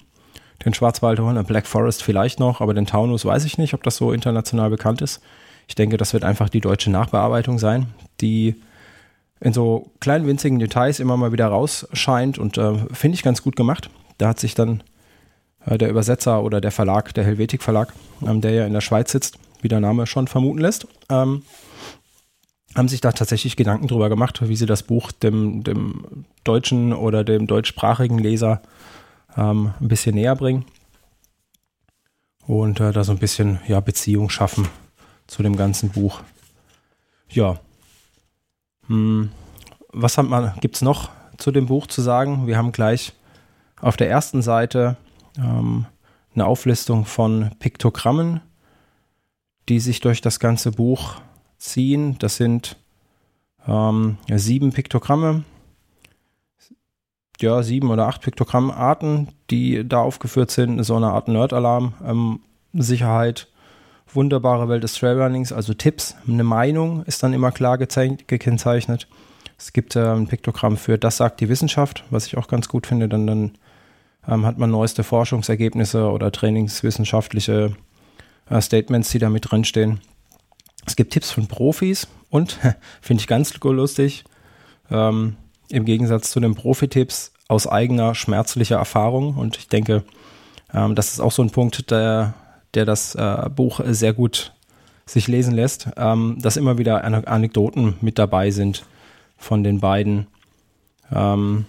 Den 0.65 0.73
Schwarzwald, 0.73 1.19
der 1.19 1.43
Black 1.43 1.67
Forest 1.67 2.03
vielleicht 2.03 2.39
noch, 2.39 2.59
aber 2.59 2.73
den 2.73 2.85
Taunus 2.85 3.23
weiß 3.23 3.45
ich 3.45 3.57
nicht, 3.57 3.73
ob 3.73 3.83
das 3.83 3.95
so 3.95 4.11
international 4.11 4.69
bekannt 4.69 5.01
ist. 5.01 5.21
Ich 5.69 5.75
denke, 5.75 5.95
das 5.95 6.13
wird 6.13 6.25
einfach 6.25 6.49
die 6.49 6.59
deutsche 6.59 6.91
Nachbearbeitung 6.91 7.59
sein, 7.59 7.87
die 8.19 8.55
in 9.41 9.53
so 9.53 9.91
kleinen 9.99 10.27
winzigen 10.27 10.59
Details 10.59 10.99
immer 10.99 11.17
mal 11.17 11.31
wieder 11.31 11.47
rausscheint 11.47 12.37
und 12.37 12.57
äh, 12.57 12.77
finde 12.91 13.15
ich 13.15 13.23
ganz 13.23 13.41
gut 13.41 13.55
gemacht. 13.55 13.89
Da 14.17 14.29
hat 14.29 14.39
sich 14.39 14.53
dann 14.53 14.83
äh, 15.65 15.77
der 15.77 15.89
Übersetzer 15.89 16.43
oder 16.43 16.61
der 16.61 16.71
Verlag, 16.71 17.13
der 17.13 17.23
Helvetik 17.23 17.63
Verlag, 17.63 17.93
ähm, 18.25 18.41
der 18.41 18.51
ja 18.51 18.65
in 18.65 18.73
der 18.73 18.81
Schweiz 18.81 19.11
sitzt, 19.11 19.37
wie 19.61 19.67
der 19.67 19.79
Name 19.79 20.07
schon 20.07 20.27
vermuten 20.27 20.59
lässt, 20.59 20.87
ähm, 21.09 21.43
haben 22.75 22.87
sich 22.87 23.01
da 23.01 23.11
tatsächlich 23.11 23.55
Gedanken 23.55 23.87
drüber 23.87 24.09
gemacht, 24.09 24.47
wie 24.47 24.55
sie 24.55 24.65
das 24.65 24.83
Buch 24.83 25.11
dem, 25.11 25.63
dem 25.63 26.25
deutschen 26.43 26.93
oder 26.93 27.23
dem 27.23 27.47
deutschsprachigen 27.47 28.19
Leser 28.19 28.61
ähm, 29.35 29.73
ein 29.79 29.87
bisschen 29.87 30.15
näher 30.15 30.35
bringen 30.35 30.65
und 32.45 32.79
äh, 32.79 32.91
da 32.91 33.03
so 33.03 33.11
ein 33.11 33.19
bisschen 33.19 33.59
ja, 33.67 33.79
Beziehung 33.79 34.29
schaffen 34.29 34.67
zu 35.27 35.43
dem 35.43 35.55
ganzen 35.55 35.89
Buch. 35.89 36.21
Ja. 37.29 37.59
Hm. 38.89 39.31
Was 39.91 40.19
gibt 40.61 40.75
es 40.75 40.81
noch 40.81 41.09
zu 41.37 41.51
dem 41.51 41.67
Buch 41.67 41.87
zu 41.87 42.01
sagen? 42.01 42.45
Wir 42.47 42.57
haben 42.57 42.71
gleich 42.71 43.13
auf 43.81 43.97
der 43.97 44.09
ersten 44.09 44.41
Seite 44.41 44.97
ähm, 45.37 45.85
eine 46.35 46.45
Auflistung 46.45 47.05
von 47.05 47.51
Piktogrammen, 47.59 48.41
die 49.67 49.79
sich 49.79 49.99
durch 49.99 50.21
das 50.21 50.39
ganze 50.39 50.71
Buch 50.71 51.15
ziehen. 51.57 52.17
Das 52.19 52.37
sind 52.37 52.77
ähm, 53.67 54.17
sieben 54.27 54.73
Piktogramme, 54.73 55.43
ja, 57.39 57.63
sieben 57.63 57.89
oder 57.89 58.07
acht 58.07 58.21
Piktogrammarten, 58.21 59.29
die 59.49 59.87
da 59.87 59.99
aufgeführt 60.01 60.51
sind. 60.51 60.83
So 60.83 60.95
eine 60.95 61.11
Art 61.11 61.27
Nerd-Alarm, 61.27 61.93
ähm, 62.05 62.39
Sicherheit, 62.73 63.47
wunderbare 64.13 64.69
Welt 64.69 64.83
des 64.83 64.93
Trailrunnings, 64.93 65.51
also 65.51 65.73
Tipps. 65.73 66.15
Eine 66.27 66.43
Meinung 66.43 67.03
ist 67.03 67.23
dann 67.23 67.33
immer 67.33 67.51
klar 67.51 67.77
gekennzeichnet. 67.77 69.07
Es 69.57 69.73
gibt 69.73 69.95
äh, 69.95 70.13
ein 70.13 70.27
Piktogramm 70.27 70.77
für 70.77 70.97
Das 70.97 71.17
sagt 71.17 71.41
die 71.41 71.49
Wissenschaft, 71.49 72.03
was 72.09 72.27
ich 72.27 72.37
auch 72.37 72.47
ganz 72.47 72.69
gut 72.69 72.87
finde. 72.87 73.09
Dann, 73.09 73.27
dann 73.27 73.51
ähm, 74.27 74.45
hat 74.45 74.57
man 74.57 74.71
neueste 74.71 75.03
Forschungsergebnisse 75.03 76.09
oder 76.09 76.31
trainingswissenschaftliche 76.31 77.75
äh, 78.49 78.61
Statements, 78.61 79.09
die 79.09 79.19
da 79.19 79.29
mit 79.29 79.51
drinstehen. 79.51 79.99
Es 80.85 80.95
gibt 80.95 81.13
Tipps 81.13 81.31
von 81.31 81.47
Profis 81.47 82.07
und, 82.29 82.57
finde 83.01 83.21
ich 83.21 83.27
ganz 83.27 83.53
lustig, 83.61 84.23
ähm, 84.89 85.35
im 85.69 85.85
Gegensatz 85.85 86.31
zu 86.31 86.39
den 86.39 86.55
Profi-Tipps 86.55 87.33
aus 87.47 87.67
eigener 87.67 88.15
schmerzlicher 88.15 88.77
Erfahrung. 88.77 89.35
Und 89.35 89.57
ich 89.57 89.67
denke, 89.67 90.03
ähm, 90.73 90.95
das 90.95 91.11
ist 91.11 91.19
auch 91.19 91.31
so 91.31 91.41
ein 91.41 91.51
Punkt, 91.51 91.91
der, 91.91 92.33
der 92.73 92.85
das 92.85 93.15
äh, 93.15 93.49
Buch 93.53 93.81
sehr 93.85 94.13
gut 94.13 94.53
sich 95.05 95.27
lesen 95.27 95.53
lässt, 95.55 95.89
ähm, 95.97 96.37
dass 96.39 96.57
immer 96.57 96.77
wieder 96.77 97.03
Anekdoten 97.03 97.95
mit 98.01 98.19
dabei 98.19 98.51
sind 98.51 98.85
von 99.37 99.63
den 99.63 99.79
beiden, 99.79 100.27
ähm, 101.11 101.65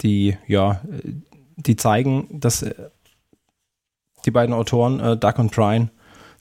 die 0.00 0.38
ja, 0.46 0.80
die 1.56 1.76
zeigen, 1.76 2.26
dass 2.30 2.62
äh, 2.62 2.74
die 4.24 4.30
beiden 4.30 4.54
Autoren, 4.54 5.00
äh, 5.00 5.16
Doug 5.16 5.34
und 5.38 5.52
Brian, 5.52 5.90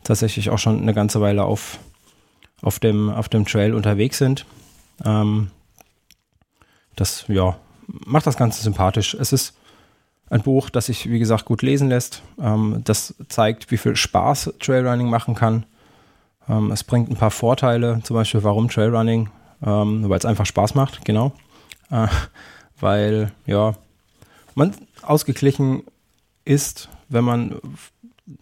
tatsächlich 0.04 0.50
auch 0.50 0.60
schon 0.60 0.82
eine 0.82 0.94
ganze 0.94 1.22
Weile 1.22 1.44
auf, 1.44 1.80
auf, 2.62 2.80
dem, 2.80 3.10
auf 3.10 3.30
dem 3.30 3.46
Trail 3.46 3.74
unterwegs 3.74 4.18
sind. 4.18 4.46
Ähm, 5.04 5.52
das, 6.96 7.26
ja, 7.28 7.58
macht 7.88 8.28
das 8.28 8.38
Ganze 8.38 8.62
sympathisch. 8.64 9.14
Es 9.14 9.34
ist 9.34 9.58
ein 10.30 10.42
Buch, 10.42 10.70
das 10.70 10.88
sich, 10.88 11.10
wie 11.10 11.20
gesagt, 11.20 11.46
gut 11.46 11.62
lesen 11.62 11.90
lässt. 11.90 12.22
Ähm, 12.40 12.82
das 12.84 13.16
zeigt, 13.30 13.72
wie 13.72 13.78
viel 13.78 13.96
Spaß 13.96 14.54
Trailrunning 14.60 15.10
machen 15.10 15.36
kann. 15.36 15.66
Ähm, 16.48 16.72
es 16.72 16.84
bringt 16.84 17.10
ein 17.10 17.16
paar 17.16 17.32
Vorteile, 17.32 18.02
zum 18.04 18.16
Beispiel, 18.16 18.44
warum 18.44 18.70
Trailrunning, 18.70 19.30
ähm, 19.66 20.10
weil 20.10 20.18
es 20.18 20.26
einfach 20.26 20.46
Spaß 20.46 20.76
macht, 20.76 21.06
genau. 21.06 21.32
Äh, 21.90 22.08
weil, 22.80 23.32
ja, 23.46 23.74
man 24.56 24.76
ausgeglichen 25.02 25.84
ist, 26.46 26.90
wenn 27.10 27.24
man 27.24 27.60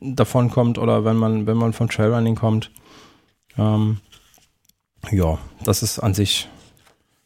davon 0.01 0.49
kommt 0.49 0.77
oder 0.77 1.05
wenn 1.05 1.17
man, 1.17 1.47
wenn 1.47 1.57
man 1.57 1.73
vom 1.73 1.89
Trailrunning 1.89 2.35
kommt. 2.35 2.71
Ähm, 3.57 3.99
ja, 5.11 5.37
das 5.63 5.83
ist 5.83 5.99
an 5.99 6.13
sich, 6.13 6.49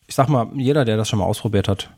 ich 0.08 0.16
sag 0.16 0.30
mal, 0.30 0.48
jeder, 0.56 0.86
der 0.86 0.98
das 0.98 1.10
schon 1.10 1.20
mal 1.20 1.26
ausprobiert 1.26 1.68
hat, 1.68 1.90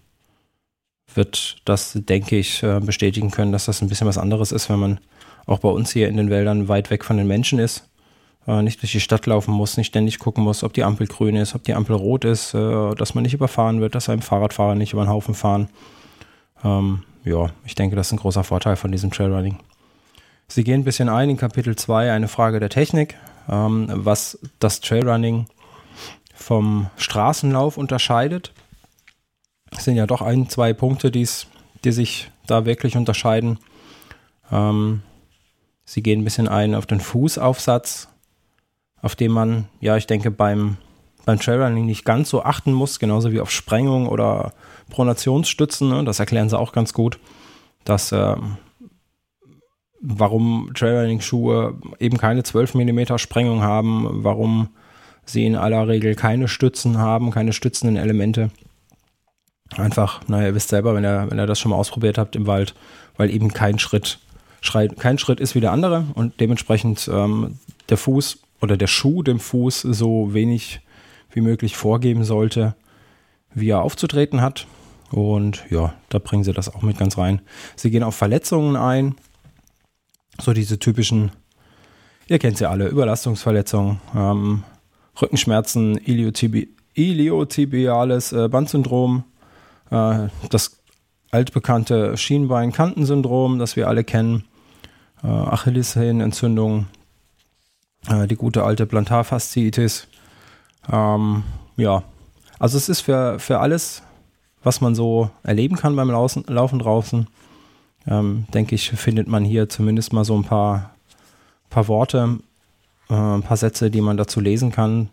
wird 1.15 1.57
das, 1.65 1.93
denke 1.95 2.37
ich, 2.37 2.63
äh, 2.63 2.79
bestätigen 2.79 3.31
können, 3.31 3.51
dass 3.51 3.65
das 3.65 3.81
ein 3.81 3.89
bisschen 3.89 4.07
was 4.07 4.17
anderes 4.17 4.51
ist, 4.51 4.69
wenn 4.69 4.79
man 4.79 4.99
auch 5.45 5.59
bei 5.59 5.69
uns 5.69 5.91
hier 5.91 6.07
in 6.07 6.17
den 6.17 6.29
Wäldern 6.29 6.67
weit 6.67 6.89
weg 6.89 7.03
von 7.03 7.17
den 7.17 7.27
Menschen 7.27 7.59
ist, 7.59 7.89
äh, 8.47 8.61
nicht 8.61 8.81
durch 8.81 8.91
die 8.91 8.99
Stadt 8.99 9.25
laufen 9.25 9.53
muss, 9.53 9.77
nicht 9.77 9.87
ständig 9.87 10.19
gucken 10.19 10.43
muss, 10.43 10.63
ob 10.63 10.73
die 10.73 10.83
Ampel 10.83 11.07
grün 11.07 11.35
ist, 11.35 11.55
ob 11.55 11.63
die 11.63 11.73
Ampel 11.73 11.95
rot 11.95 12.25
ist, 12.25 12.53
äh, 12.53 12.95
dass 12.95 13.15
man 13.15 13.23
nicht 13.23 13.33
überfahren 13.33 13.81
wird, 13.81 13.95
dass 13.95 14.09
einem 14.09 14.21
Fahrradfahrer 14.21 14.75
nicht 14.75 14.93
über 14.93 15.03
den 15.03 15.09
Haufen 15.09 15.33
fahren. 15.33 15.69
Ähm, 16.63 17.03
ja, 17.23 17.49
ich 17.65 17.75
denke, 17.75 17.95
das 17.95 18.07
ist 18.07 18.13
ein 18.13 18.19
großer 18.19 18.43
Vorteil 18.43 18.75
von 18.75 18.91
diesem 18.91 19.11
Trailrunning. 19.11 19.59
Sie 20.47 20.63
gehen 20.63 20.81
ein 20.81 20.83
bisschen 20.83 21.09
ein 21.09 21.29
in 21.29 21.37
Kapitel 21.37 21.75
2, 21.75 22.11
eine 22.11 22.27
Frage 22.27 22.59
der 22.59 22.69
Technik, 22.69 23.15
ähm, 23.49 23.87
was 23.89 24.39
das 24.59 24.81
Trailrunning 24.81 25.47
vom 26.35 26.87
Straßenlauf 26.97 27.77
unterscheidet. 27.77 28.53
Sind 29.77 29.95
ja 29.95 30.05
doch 30.05 30.21
ein, 30.21 30.49
zwei 30.49 30.73
Punkte, 30.73 31.11
die's, 31.11 31.47
die 31.83 31.91
sich 31.91 32.31
da 32.47 32.65
wirklich 32.65 32.95
unterscheiden. 32.95 33.59
Ähm, 34.51 35.01
sie 35.85 36.03
gehen 36.03 36.21
ein 36.21 36.23
bisschen 36.23 36.47
ein 36.47 36.75
auf 36.75 36.85
den 36.85 36.99
Fußaufsatz, 36.99 38.09
auf 39.01 39.15
den 39.15 39.31
man, 39.31 39.65
ja, 39.79 39.97
ich 39.97 40.07
denke, 40.07 40.31
beim, 40.31 40.77
beim 41.25 41.39
Trailrunning 41.39 41.85
nicht 41.85 42.05
ganz 42.05 42.29
so 42.29 42.43
achten 42.43 42.73
muss, 42.73 42.99
genauso 42.99 43.31
wie 43.31 43.41
auf 43.41 43.51
Sprengung 43.51 44.07
oder 44.07 44.53
Pronationsstützen. 44.89 45.89
Ne? 45.89 46.03
Das 46.03 46.19
erklären 46.19 46.49
sie 46.49 46.57
auch 46.57 46.71
ganz 46.71 46.93
gut, 46.93 47.19
dass 47.83 48.11
äh, 48.11 48.35
warum 50.03 50.71
Trailrunning-Schuhe 50.75 51.77
eben 51.99 52.17
keine 52.17 52.43
12 52.43 52.75
mm 52.75 53.17
Sprengung 53.17 53.61
haben, 53.61 54.23
warum 54.23 54.69
sie 55.25 55.45
in 55.45 55.55
aller 55.55 55.87
Regel 55.87 56.15
keine 56.15 56.49
Stützen 56.49 56.97
haben, 56.97 57.31
keine 57.31 57.53
stützenden 57.53 57.95
Elemente. 57.95 58.51
Einfach, 59.77 60.21
naja, 60.27 60.47
ihr 60.47 60.55
wisst 60.55 60.69
selber, 60.69 60.95
wenn 60.95 61.03
ihr, 61.03 61.27
wenn 61.29 61.39
ihr 61.39 61.47
das 61.47 61.59
schon 61.59 61.71
mal 61.71 61.77
ausprobiert 61.77 62.17
habt 62.17 62.35
im 62.35 62.47
Wald, 62.47 62.75
weil 63.17 63.29
eben 63.29 63.53
kein 63.53 63.79
Schritt, 63.79 64.19
kein 64.97 65.17
Schritt 65.17 65.39
ist 65.39 65.55
wie 65.55 65.61
der 65.61 65.71
andere 65.71 66.05
und 66.15 66.39
dementsprechend 66.39 67.09
ähm, 67.11 67.59
der 67.89 67.97
Fuß 67.97 68.39
oder 68.61 68.77
der 68.77 68.87
Schuh 68.87 69.23
dem 69.23 69.39
Fuß 69.39 69.81
so 69.81 70.33
wenig 70.33 70.81
wie 71.31 71.41
möglich 71.41 71.75
vorgeben 71.75 72.23
sollte, 72.23 72.75
wie 73.53 73.69
er 73.69 73.81
aufzutreten 73.81 74.41
hat. 74.41 74.67
Und 75.11 75.63
ja, 75.69 75.93
da 76.09 76.19
bringen 76.19 76.43
sie 76.43 76.53
das 76.53 76.73
auch 76.73 76.81
mit 76.81 76.97
ganz 76.97 77.17
rein. 77.17 77.41
Sie 77.75 77.91
gehen 77.91 78.03
auf 78.03 78.15
Verletzungen 78.15 78.75
ein. 78.75 79.15
So 80.41 80.53
diese 80.53 80.79
typischen, 80.79 81.31
ihr 82.27 82.39
kennt 82.39 82.57
sie 82.57 82.67
alle, 82.67 82.87
Überlastungsverletzungen, 82.87 83.99
ähm, 84.15 84.63
Rückenschmerzen, 85.21 85.97
Iliotibi 85.97 86.75
iliotibiales 86.95 88.33
äh, 88.33 88.47
Bandsyndrom, 88.49 89.23
äh, 89.93 90.29
das 90.49 90.79
altbekannte 91.31 92.17
Schienbein-Kantensyndrom, 92.17 93.59
das 93.59 93.75
wir 93.75 93.87
alle 93.87 94.03
kennen, 94.03 94.43
äh, 95.23 95.27
Achillessehnenentzündung, 95.27 96.87
äh, 98.07 98.27
die 98.27 98.35
gute 98.35 98.63
alte 98.63 98.85
Plantarfasziitis. 98.85 100.07
Ähm, 100.91 101.43
ja, 101.77 102.03
also 102.59 102.77
es 102.77 102.89
ist 102.89 103.01
für, 103.01 103.39
für 103.39 103.59
alles 103.59 104.03
was 104.63 104.81
man 104.81 104.95
so 104.95 105.29
erleben 105.43 105.75
kann 105.75 105.95
beim 105.95 106.09
Laufen, 106.09 106.43
Laufen 106.47 106.79
draußen, 106.79 107.27
ähm, 108.07 108.45
denke 108.53 108.75
ich, 108.75 108.89
findet 108.91 109.27
man 109.27 109.43
hier 109.43 109.69
zumindest 109.69 110.13
mal 110.13 110.25
so 110.25 110.35
ein 110.35 110.43
paar, 110.43 110.95
paar 111.69 111.87
Worte, 111.87 112.39
äh, 113.09 113.13
ein 113.13 113.43
paar 113.43 113.57
Sätze, 113.57 113.91
die 113.91 114.01
man 114.01 114.17
dazu 114.17 114.39
lesen 114.39 114.71
kann. 114.71 115.09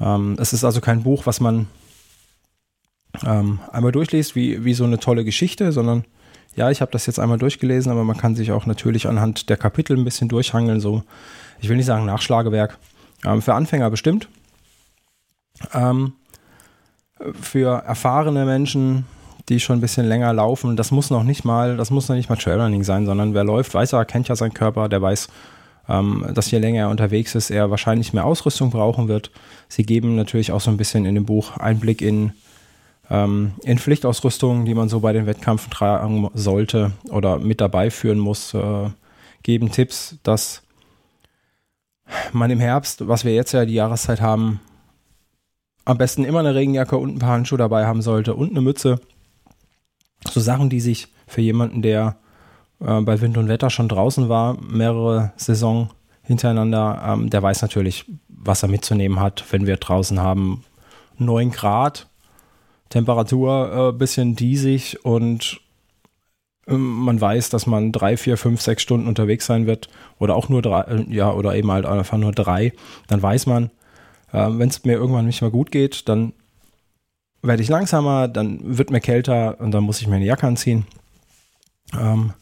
Ähm, 0.00 0.36
es 0.38 0.52
ist 0.52 0.64
also 0.64 0.80
kein 0.80 1.02
Buch, 1.02 1.26
was 1.26 1.40
man 1.40 1.66
ähm, 3.26 3.60
einmal 3.72 3.92
durchliest, 3.92 4.34
wie, 4.34 4.64
wie 4.64 4.74
so 4.74 4.84
eine 4.84 4.98
tolle 4.98 5.24
Geschichte, 5.24 5.72
sondern 5.72 6.04
ja, 6.56 6.70
ich 6.70 6.80
habe 6.80 6.90
das 6.90 7.06
jetzt 7.06 7.20
einmal 7.20 7.38
durchgelesen, 7.38 7.92
aber 7.92 8.04
man 8.04 8.16
kann 8.16 8.34
sich 8.34 8.50
auch 8.52 8.66
natürlich 8.66 9.06
anhand 9.06 9.48
der 9.48 9.56
Kapitel 9.56 9.96
ein 9.96 10.04
bisschen 10.04 10.28
durchhangeln. 10.28 10.80
So, 10.80 11.02
ich 11.60 11.68
will 11.68 11.76
nicht 11.76 11.86
sagen 11.86 12.04
Nachschlagewerk. 12.04 12.78
Ähm, 13.24 13.42
für 13.42 13.54
Anfänger 13.54 13.90
bestimmt. 13.90 14.28
Ähm, 15.72 16.14
für 17.40 17.82
erfahrene 17.84 18.44
Menschen, 18.44 19.06
die 19.48 19.60
schon 19.60 19.78
ein 19.78 19.80
bisschen 19.80 20.06
länger 20.06 20.32
laufen, 20.32 20.76
das 20.76 20.90
muss 20.90 21.10
noch 21.10 21.22
nicht 21.22 21.44
mal, 21.44 21.76
das 21.76 21.90
muss 21.90 22.08
noch 22.08 22.16
nicht 22.16 22.28
mal 22.28 22.36
Trailrunning 22.36 22.84
sein, 22.84 23.06
sondern 23.06 23.34
wer 23.34 23.44
läuft, 23.44 23.74
weiß 23.74 23.92
er, 23.92 24.04
kennt 24.04 24.28
ja 24.28 24.36
seinen 24.36 24.54
Körper, 24.54 24.88
der 24.88 25.02
weiß, 25.02 25.28
ähm, 25.88 26.26
dass 26.34 26.50
je 26.50 26.58
länger 26.58 26.82
er 26.82 26.90
unterwegs 26.90 27.34
ist, 27.34 27.50
er 27.50 27.70
wahrscheinlich 27.70 28.12
mehr 28.12 28.24
Ausrüstung 28.24 28.70
brauchen 28.70 29.08
wird. 29.08 29.30
Sie 29.68 29.84
geben 29.84 30.16
natürlich 30.16 30.52
auch 30.52 30.60
so 30.60 30.70
ein 30.70 30.76
bisschen 30.76 31.06
in 31.06 31.14
dem 31.14 31.24
Buch 31.24 31.56
Einblick 31.56 32.02
in, 32.02 32.32
ähm, 33.10 33.52
in 33.62 33.78
Pflichtausrüstung, 33.78 34.64
die 34.64 34.74
man 34.74 34.88
so 34.88 35.00
bei 35.00 35.12
den 35.12 35.26
Wettkämpfen 35.26 35.70
tragen 35.70 36.30
sollte 36.34 36.92
oder 37.10 37.38
mit 37.38 37.60
dabei 37.60 37.90
führen 37.90 38.18
muss, 38.18 38.54
äh, 38.54 38.90
geben 39.42 39.70
Tipps, 39.70 40.16
dass 40.22 40.62
man 42.32 42.50
im 42.50 42.60
Herbst, 42.60 43.06
was 43.06 43.24
wir 43.24 43.34
jetzt 43.34 43.52
ja 43.52 43.64
die 43.64 43.74
Jahreszeit 43.74 44.20
haben, 44.20 44.60
am 45.84 45.98
besten 45.98 46.24
immer 46.24 46.40
eine 46.40 46.54
Regenjacke 46.54 46.96
und 46.96 47.16
ein 47.16 47.18
paar 47.18 47.30
Handschuhe 47.30 47.58
dabei 47.58 47.86
haben 47.86 48.02
sollte 48.02 48.34
und 48.34 48.50
eine 48.50 48.60
Mütze. 48.60 49.00
So 50.30 50.40
Sachen, 50.40 50.68
die 50.68 50.80
sich 50.80 51.08
für 51.26 51.40
jemanden, 51.40 51.80
der 51.80 52.16
äh, 52.80 53.00
bei 53.00 53.20
Wind 53.20 53.38
und 53.38 53.48
Wetter 53.48 53.70
schon 53.70 53.88
draußen 53.88 54.28
war, 54.28 54.60
mehrere 54.60 55.32
Saison 55.36 55.90
hintereinander, 56.22 57.02
ähm, 57.06 57.30
der 57.30 57.42
weiß 57.42 57.62
natürlich, 57.62 58.04
was 58.28 58.62
er 58.62 58.68
mitzunehmen 58.68 59.20
hat, 59.20 59.44
wenn 59.50 59.66
wir 59.66 59.76
draußen 59.76 60.20
haben 60.20 60.64
9 61.16 61.50
Grad, 61.50 62.06
Temperatur 62.88 63.90
äh, 63.90 63.92
bisschen 63.92 64.36
diesig 64.36 65.04
und 65.04 65.60
ähm, 66.66 67.00
man 67.00 67.20
weiß, 67.20 67.50
dass 67.50 67.66
man 67.66 67.92
drei, 67.92 68.16
vier, 68.16 68.36
fünf, 68.36 68.60
sechs 68.60 68.82
Stunden 68.82 69.08
unterwegs 69.08 69.46
sein 69.46 69.66
wird 69.66 69.88
oder 70.18 70.36
auch 70.36 70.48
nur 70.48 70.62
drei, 70.62 70.82
äh, 70.82 71.04
ja, 71.08 71.32
oder 71.32 71.54
eben 71.54 71.70
halt 71.70 71.86
einfach 71.86 72.18
nur 72.18 72.32
drei, 72.32 72.72
dann 73.08 73.22
weiß 73.22 73.46
man, 73.46 73.70
äh, 74.32 74.48
wenn 74.50 74.68
es 74.68 74.84
mir 74.84 74.94
irgendwann 74.94 75.26
nicht 75.26 75.40
mehr 75.40 75.50
gut 75.50 75.70
geht, 75.70 76.08
dann 76.08 76.32
werde 77.42 77.62
ich 77.62 77.68
langsamer, 77.68 78.28
dann 78.28 78.78
wird 78.78 78.90
mir 78.90 79.00
kälter 79.00 79.60
und 79.60 79.70
dann 79.70 79.84
muss 79.84 80.00
ich 80.00 80.06
mir 80.06 80.16
eine 80.16 80.24
Jacke 80.24 80.46
anziehen. 80.46 80.86
Ähm, 81.98 82.32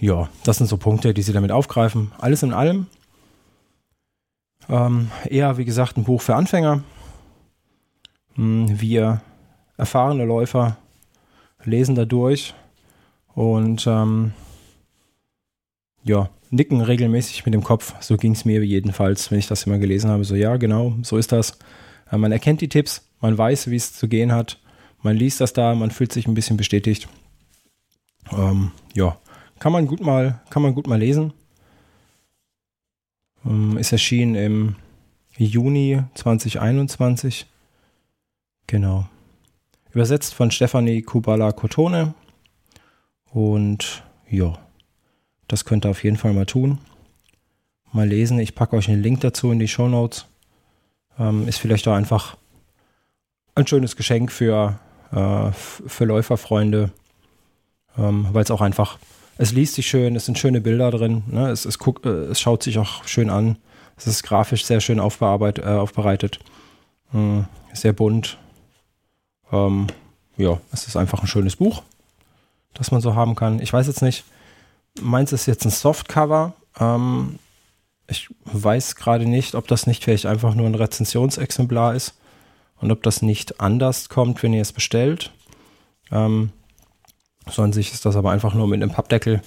ja, 0.00 0.28
das 0.44 0.58
sind 0.58 0.66
so 0.66 0.76
Punkte, 0.76 1.14
die 1.14 1.22
sie 1.22 1.32
damit 1.32 1.52
aufgreifen. 1.52 2.12
Alles 2.18 2.42
in 2.42 2.52
allem 2.52 2.86
ähm, 4.68 5.10
eher, 5.28 5.58
wie 5.58 5.64
gesagt, 5.64 5.96
ein 5.96 6.04
Buch 6.04 6.22
für 6.22 6.34
Anfänger. 6.34 6.82
Hm, 8.36 8.80
wir 8.80 9.20
erfahrene 9.76 10.24
Läufer 10.24 10.76
lesen 11.64 11.94
da 11.94 12.04
durch 12.04 12.54
und 13.34 13.86
ähm, 13.86 14.32
ja, 16.04 16.30
nicken 16.50 16.80
regelmäßig 16.80 17.44
mit 17.44 17.54
dem 17.54 17.64
Kopf. 17.64 17.94
So 18.00 18.16
ging 18.16 18.32
es 18.32 18.44
mir 18.44 18.64
jedenfalls, 18.64 19.30
wenn 19.30 19.38
ich 19.38 19.48
das 19.48 19.64
immer 19.64 19.78
gelesen 19.78 20.10
habe. 20.10 20.24
So, 20.24 20.34
ja, 20.34 20.56
genau, 20.56 20.94
so 21.02 21.16
ist 21.16 21.32
das. 21.32 21.58
Äh, 22.10 22.16
man 22.16 22.32
erkennt 22.32 22.60
die 22.60 22.68
Tipps, 22.68 23.08
man 23.20 23.36
weiß, 23.36 23.70
wie 23.70 23.76
es 23.76 23.92
zu 23.92 24.08
gehen 24.08 24.32
hat. 24.32 24.60
Man 25.02 25.16
liest 25.16 25.40
das 25.40 25.52
da, 25.52 25.74
man 25.74 25.90
fühlt 25.90 26.12
sich 26.12 26.26
ein 26.26 26.34
bisschen 26.34 26.56
bestätigt. 26.56 27.08
Ähm, 28.32 28.72
ja, 28.94 29.18
kann 29.58 29.72
man 29.72 29.86
gut 29.86 30.00
mal, 30.00 30.40
kann 30.50 30.62
man 30.62 30.74
gut 30.74 30.86
mal 30.86 30.98
lesen. 30.98 31.32
Ähm, 33.44 33.76
ist 33.78 33.92
erschienen 33.92 34.34
im 34.34 34.76
Juni 35.36 36.02
2021. 36.14 37.46
Genau. 38.66 39.06
Übersetzt 39.92 40.34
von 40.34 40.50
Stefanie 40.50 41.02
Kubala 41.02 41.52
Cotone. 41.52 42.14
Und 43.32 44.02
ja, 44.28 44.58
das 45.48 45.64
könnt 45.64 45.86
ihr 45.86 45.90
auf 45.90 46.02
jeden 46.02 46.16
Fall 46.16 46.32
mal 46.32 46.46
tun. 46.46 46.78
Mal 47.92 48.08
lesen. 48.08 48.38
Ich 48.38 48.54
packe 48.54 48.76
euch 48.76 48.88
einen 48.88 49.02
Link 49.02 49.20
dazu 49.20 49.50
in 49.50 49.58
die 49.58 49.68
Show 49.68 49.88
Notes. 49.88 50.26
Ähm, 51.18 51.48
ist 51.48 51.58
vielleicht 51.58 51.86
auch 51.88 51.94
einfach 51.94 52.36
ein 53.54 53.66
schönes 53.66 53.96
Geschenk 53.96 54.30
für, 54.30 54.78
äh, 55.12 55.50
für 55.52 56.04
Läuferfreunde, 56.04 56.90
ähm, 57.96 58.28
weil 58.32 58.42
es 58.42 58.50
auch 58.50 58.60
einfach, 58.60 58.98
es 59.38 59.52
liest 59.52 59.74
sich 59.74 59.86
schön, 59.86 60.14
es 60.14 60.26
sind 60.26 60.38
schöne 60.38 60.60
Bilder 60.60 60.90
drin, 60.90 61.24
ne? 61.26 61.48
es, 61.48 61.64
es, 61.64 61.78
guckt, 61.78 62.04
äh, 62.06 62.26
es 62.26 62.40
schaut 62.40 62.62
sich 62.62 62.78
auch 62.78 63.04
schön 63.04 63.30
an, 63.30 63.56
es 63.96 64.06
ist 64.06 64.22
grafisch 64.22 64.64
sehr 64.64 64.80
schön 64.80 65.00
aufbearbeitet, 65.00 65.64
äh, 65.64 65.68
aufbereitet, 65.68 66.38
äh, 67.14 67.42
sehr 67.72 67.94
bunt. 67.94 68.38
Ähm, 69.52 69.86
ja, 70.36 70.60
es 70.72 70.86
ist 70.86 70.96
einfach 70.96 71.22
ein 71.22 71.28
schönes 71.28 71.56
Buch, 71.56 71.82
das 72.74 72.90
man 72.90 73.00
so 73.00 73.14
haben 73.14 73.34
kann. 73.34 73.60
Ich 73.60 73.72
weiß 73.72 73.86
jetzt 73.86 74.02
nicht, 74.02 74.24
meins 75.00 75.32
ist 75.32 75.46
jetzt 75.46 75.64
ein 75.64 75.70
Softcover. 75.70 76.54
Ähm, 76.78 77.38
ich 78.08 78.28
weiß 78.44 78.96
gerade 78.96 79.26
nicht, 79.26 79.54
ob 79.54 79.66
das 79.66 79.86
nicht 79.86 80.04
vielleicht 80.04 80.26
einfach 80.26 80.54
nur 80.54 80.66
ein 80.66 80.74
Rezensionsexemplar 80.74 81.94
ist 81.94 82.14
und 82.80 82.92
ob 82.92 83.02
das 83.02 83.22
nicht 83.22 83.60
anders 83.60 84.08
kommt, 84.08 84.42
wenn 84.42 84.52
ihr 84.52 84.62
es 84.62 84.72
bestellt. 84.72 85.32
Ähm, 86.10 86.52
so 87.48 87.62
an 87.62 87.72
sich 87.72 87.92
ist 87.92 88.04
das 88.04 88.16
aber 88.16 88.30
einfach 88.30 88.54
nur 88.54 88.68
mit 88.68 88.82
einem 88.82 88.92
Pappdeckel. 88.92 89.42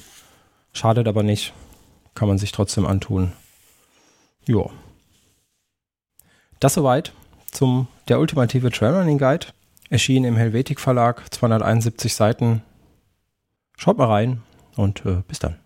Schadet 0.73 1.07
aber 1.07 1.23
nicht. 1.23 1.53
Kann 2.15 2.27
man 2.27 2.37
sich 2.37 2.51
trotzdem 2.51 2.85
antun. 2.85 3.33
Jo. 4.45 4.71
Das 6.59 6.73
soweit 6.73 7.13
zum 7.51 7.87
der 8.07 8.19
ultimative 8.19 8.71
Trailrunning 8.71 9.17
Guide. 9.17 9.47
Erschien 9.89 10.23
im 10.23 10.35
Helvetik 10.35 10.79
Verlag, 10.79 11.33
271 11.33 12.13
Seiten. 12.13 12.61
Schaut 13.75 13.97
mal 13.97 14.07
rein 14.07 14.43
und 14.75 15.05
äh, 15.05 15.23
bis 15.27 15.39
dann. 15.39 15.57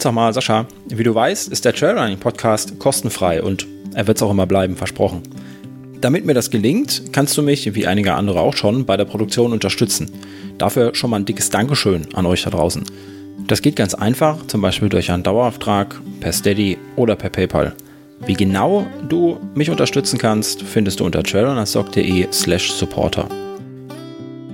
Bin's 0.00 0.06
nochmal, 0.06 0.32
Sascha. 0.32 0.64
Wie 0.86 1.02
du 1.02 1.14
weißt, 1.14 1.52
ist 1.52 1.66
der 1.66 1.74
Trailrunning 1.74 2.18
Podcast 2.18 2.78
kostenfrei 2.78 3.42
und 3.42 3.66
er 3.92 4.06
wird's 4.06 4.22
auch 4.22 4.30
immer 4.30 4.46
bleiben, 4.46 4.74
versprochen. 4.74 5.20
Damit 6.00 6.24
mir 6.24 6.32
das 6.32 6.48
gelingt, 6.48 7.12
kannst 7.12 7.36
du 7.36 7.42
mich, 7.42 7.74
wie 7.74 7.86
einige 7.86 8.14
andere 8.14 8.40
auch 8.40 8.56
schon, 8.56 8.86
bei 8.86 8.96
der 8.96 9.04
Produktion 9.04 9.52
unterstützen. 9.52 10.10
Dafür 10.56 10.94
schon 10.94 11.10
mal 11.10 11.18
ein 11.18 11.26
dickes 11.26 11.50
Dankeschön 11.50 12.06
an 12.14 12.24
euch 12.24 12.44
da 12.44 12.48
draußen. 12.48 12.82
Das 13.46 13.60
geht 13.60 13.76
ganz 13.76 13.92
einfach, 13.92 14.46
zum 14.46 14.62
Beispiel 14.62 14.88
durch 14.88 15.10
einen 15.10 15.22
Dauerauftrag, 15.22 16.00
per 16.20 16.32
Steady 16.32 16.78
oder 16.96 17.14
per 17.14 17.28
PayPal. 17.28 17.74
Wie 18.24 18.32
genau 18.32 18.86
du 19.06 19.38
mich 19.54 19.68
unterstützen 19.68 20.18
kannst, 20.18 20.62
findest 20.62 21.00
du 21.00 21.04
unter 21.04 21.22
trailrunnerstock.de 21.22 22.28
slash 22.32 22.72
supporter. 22.72 23.28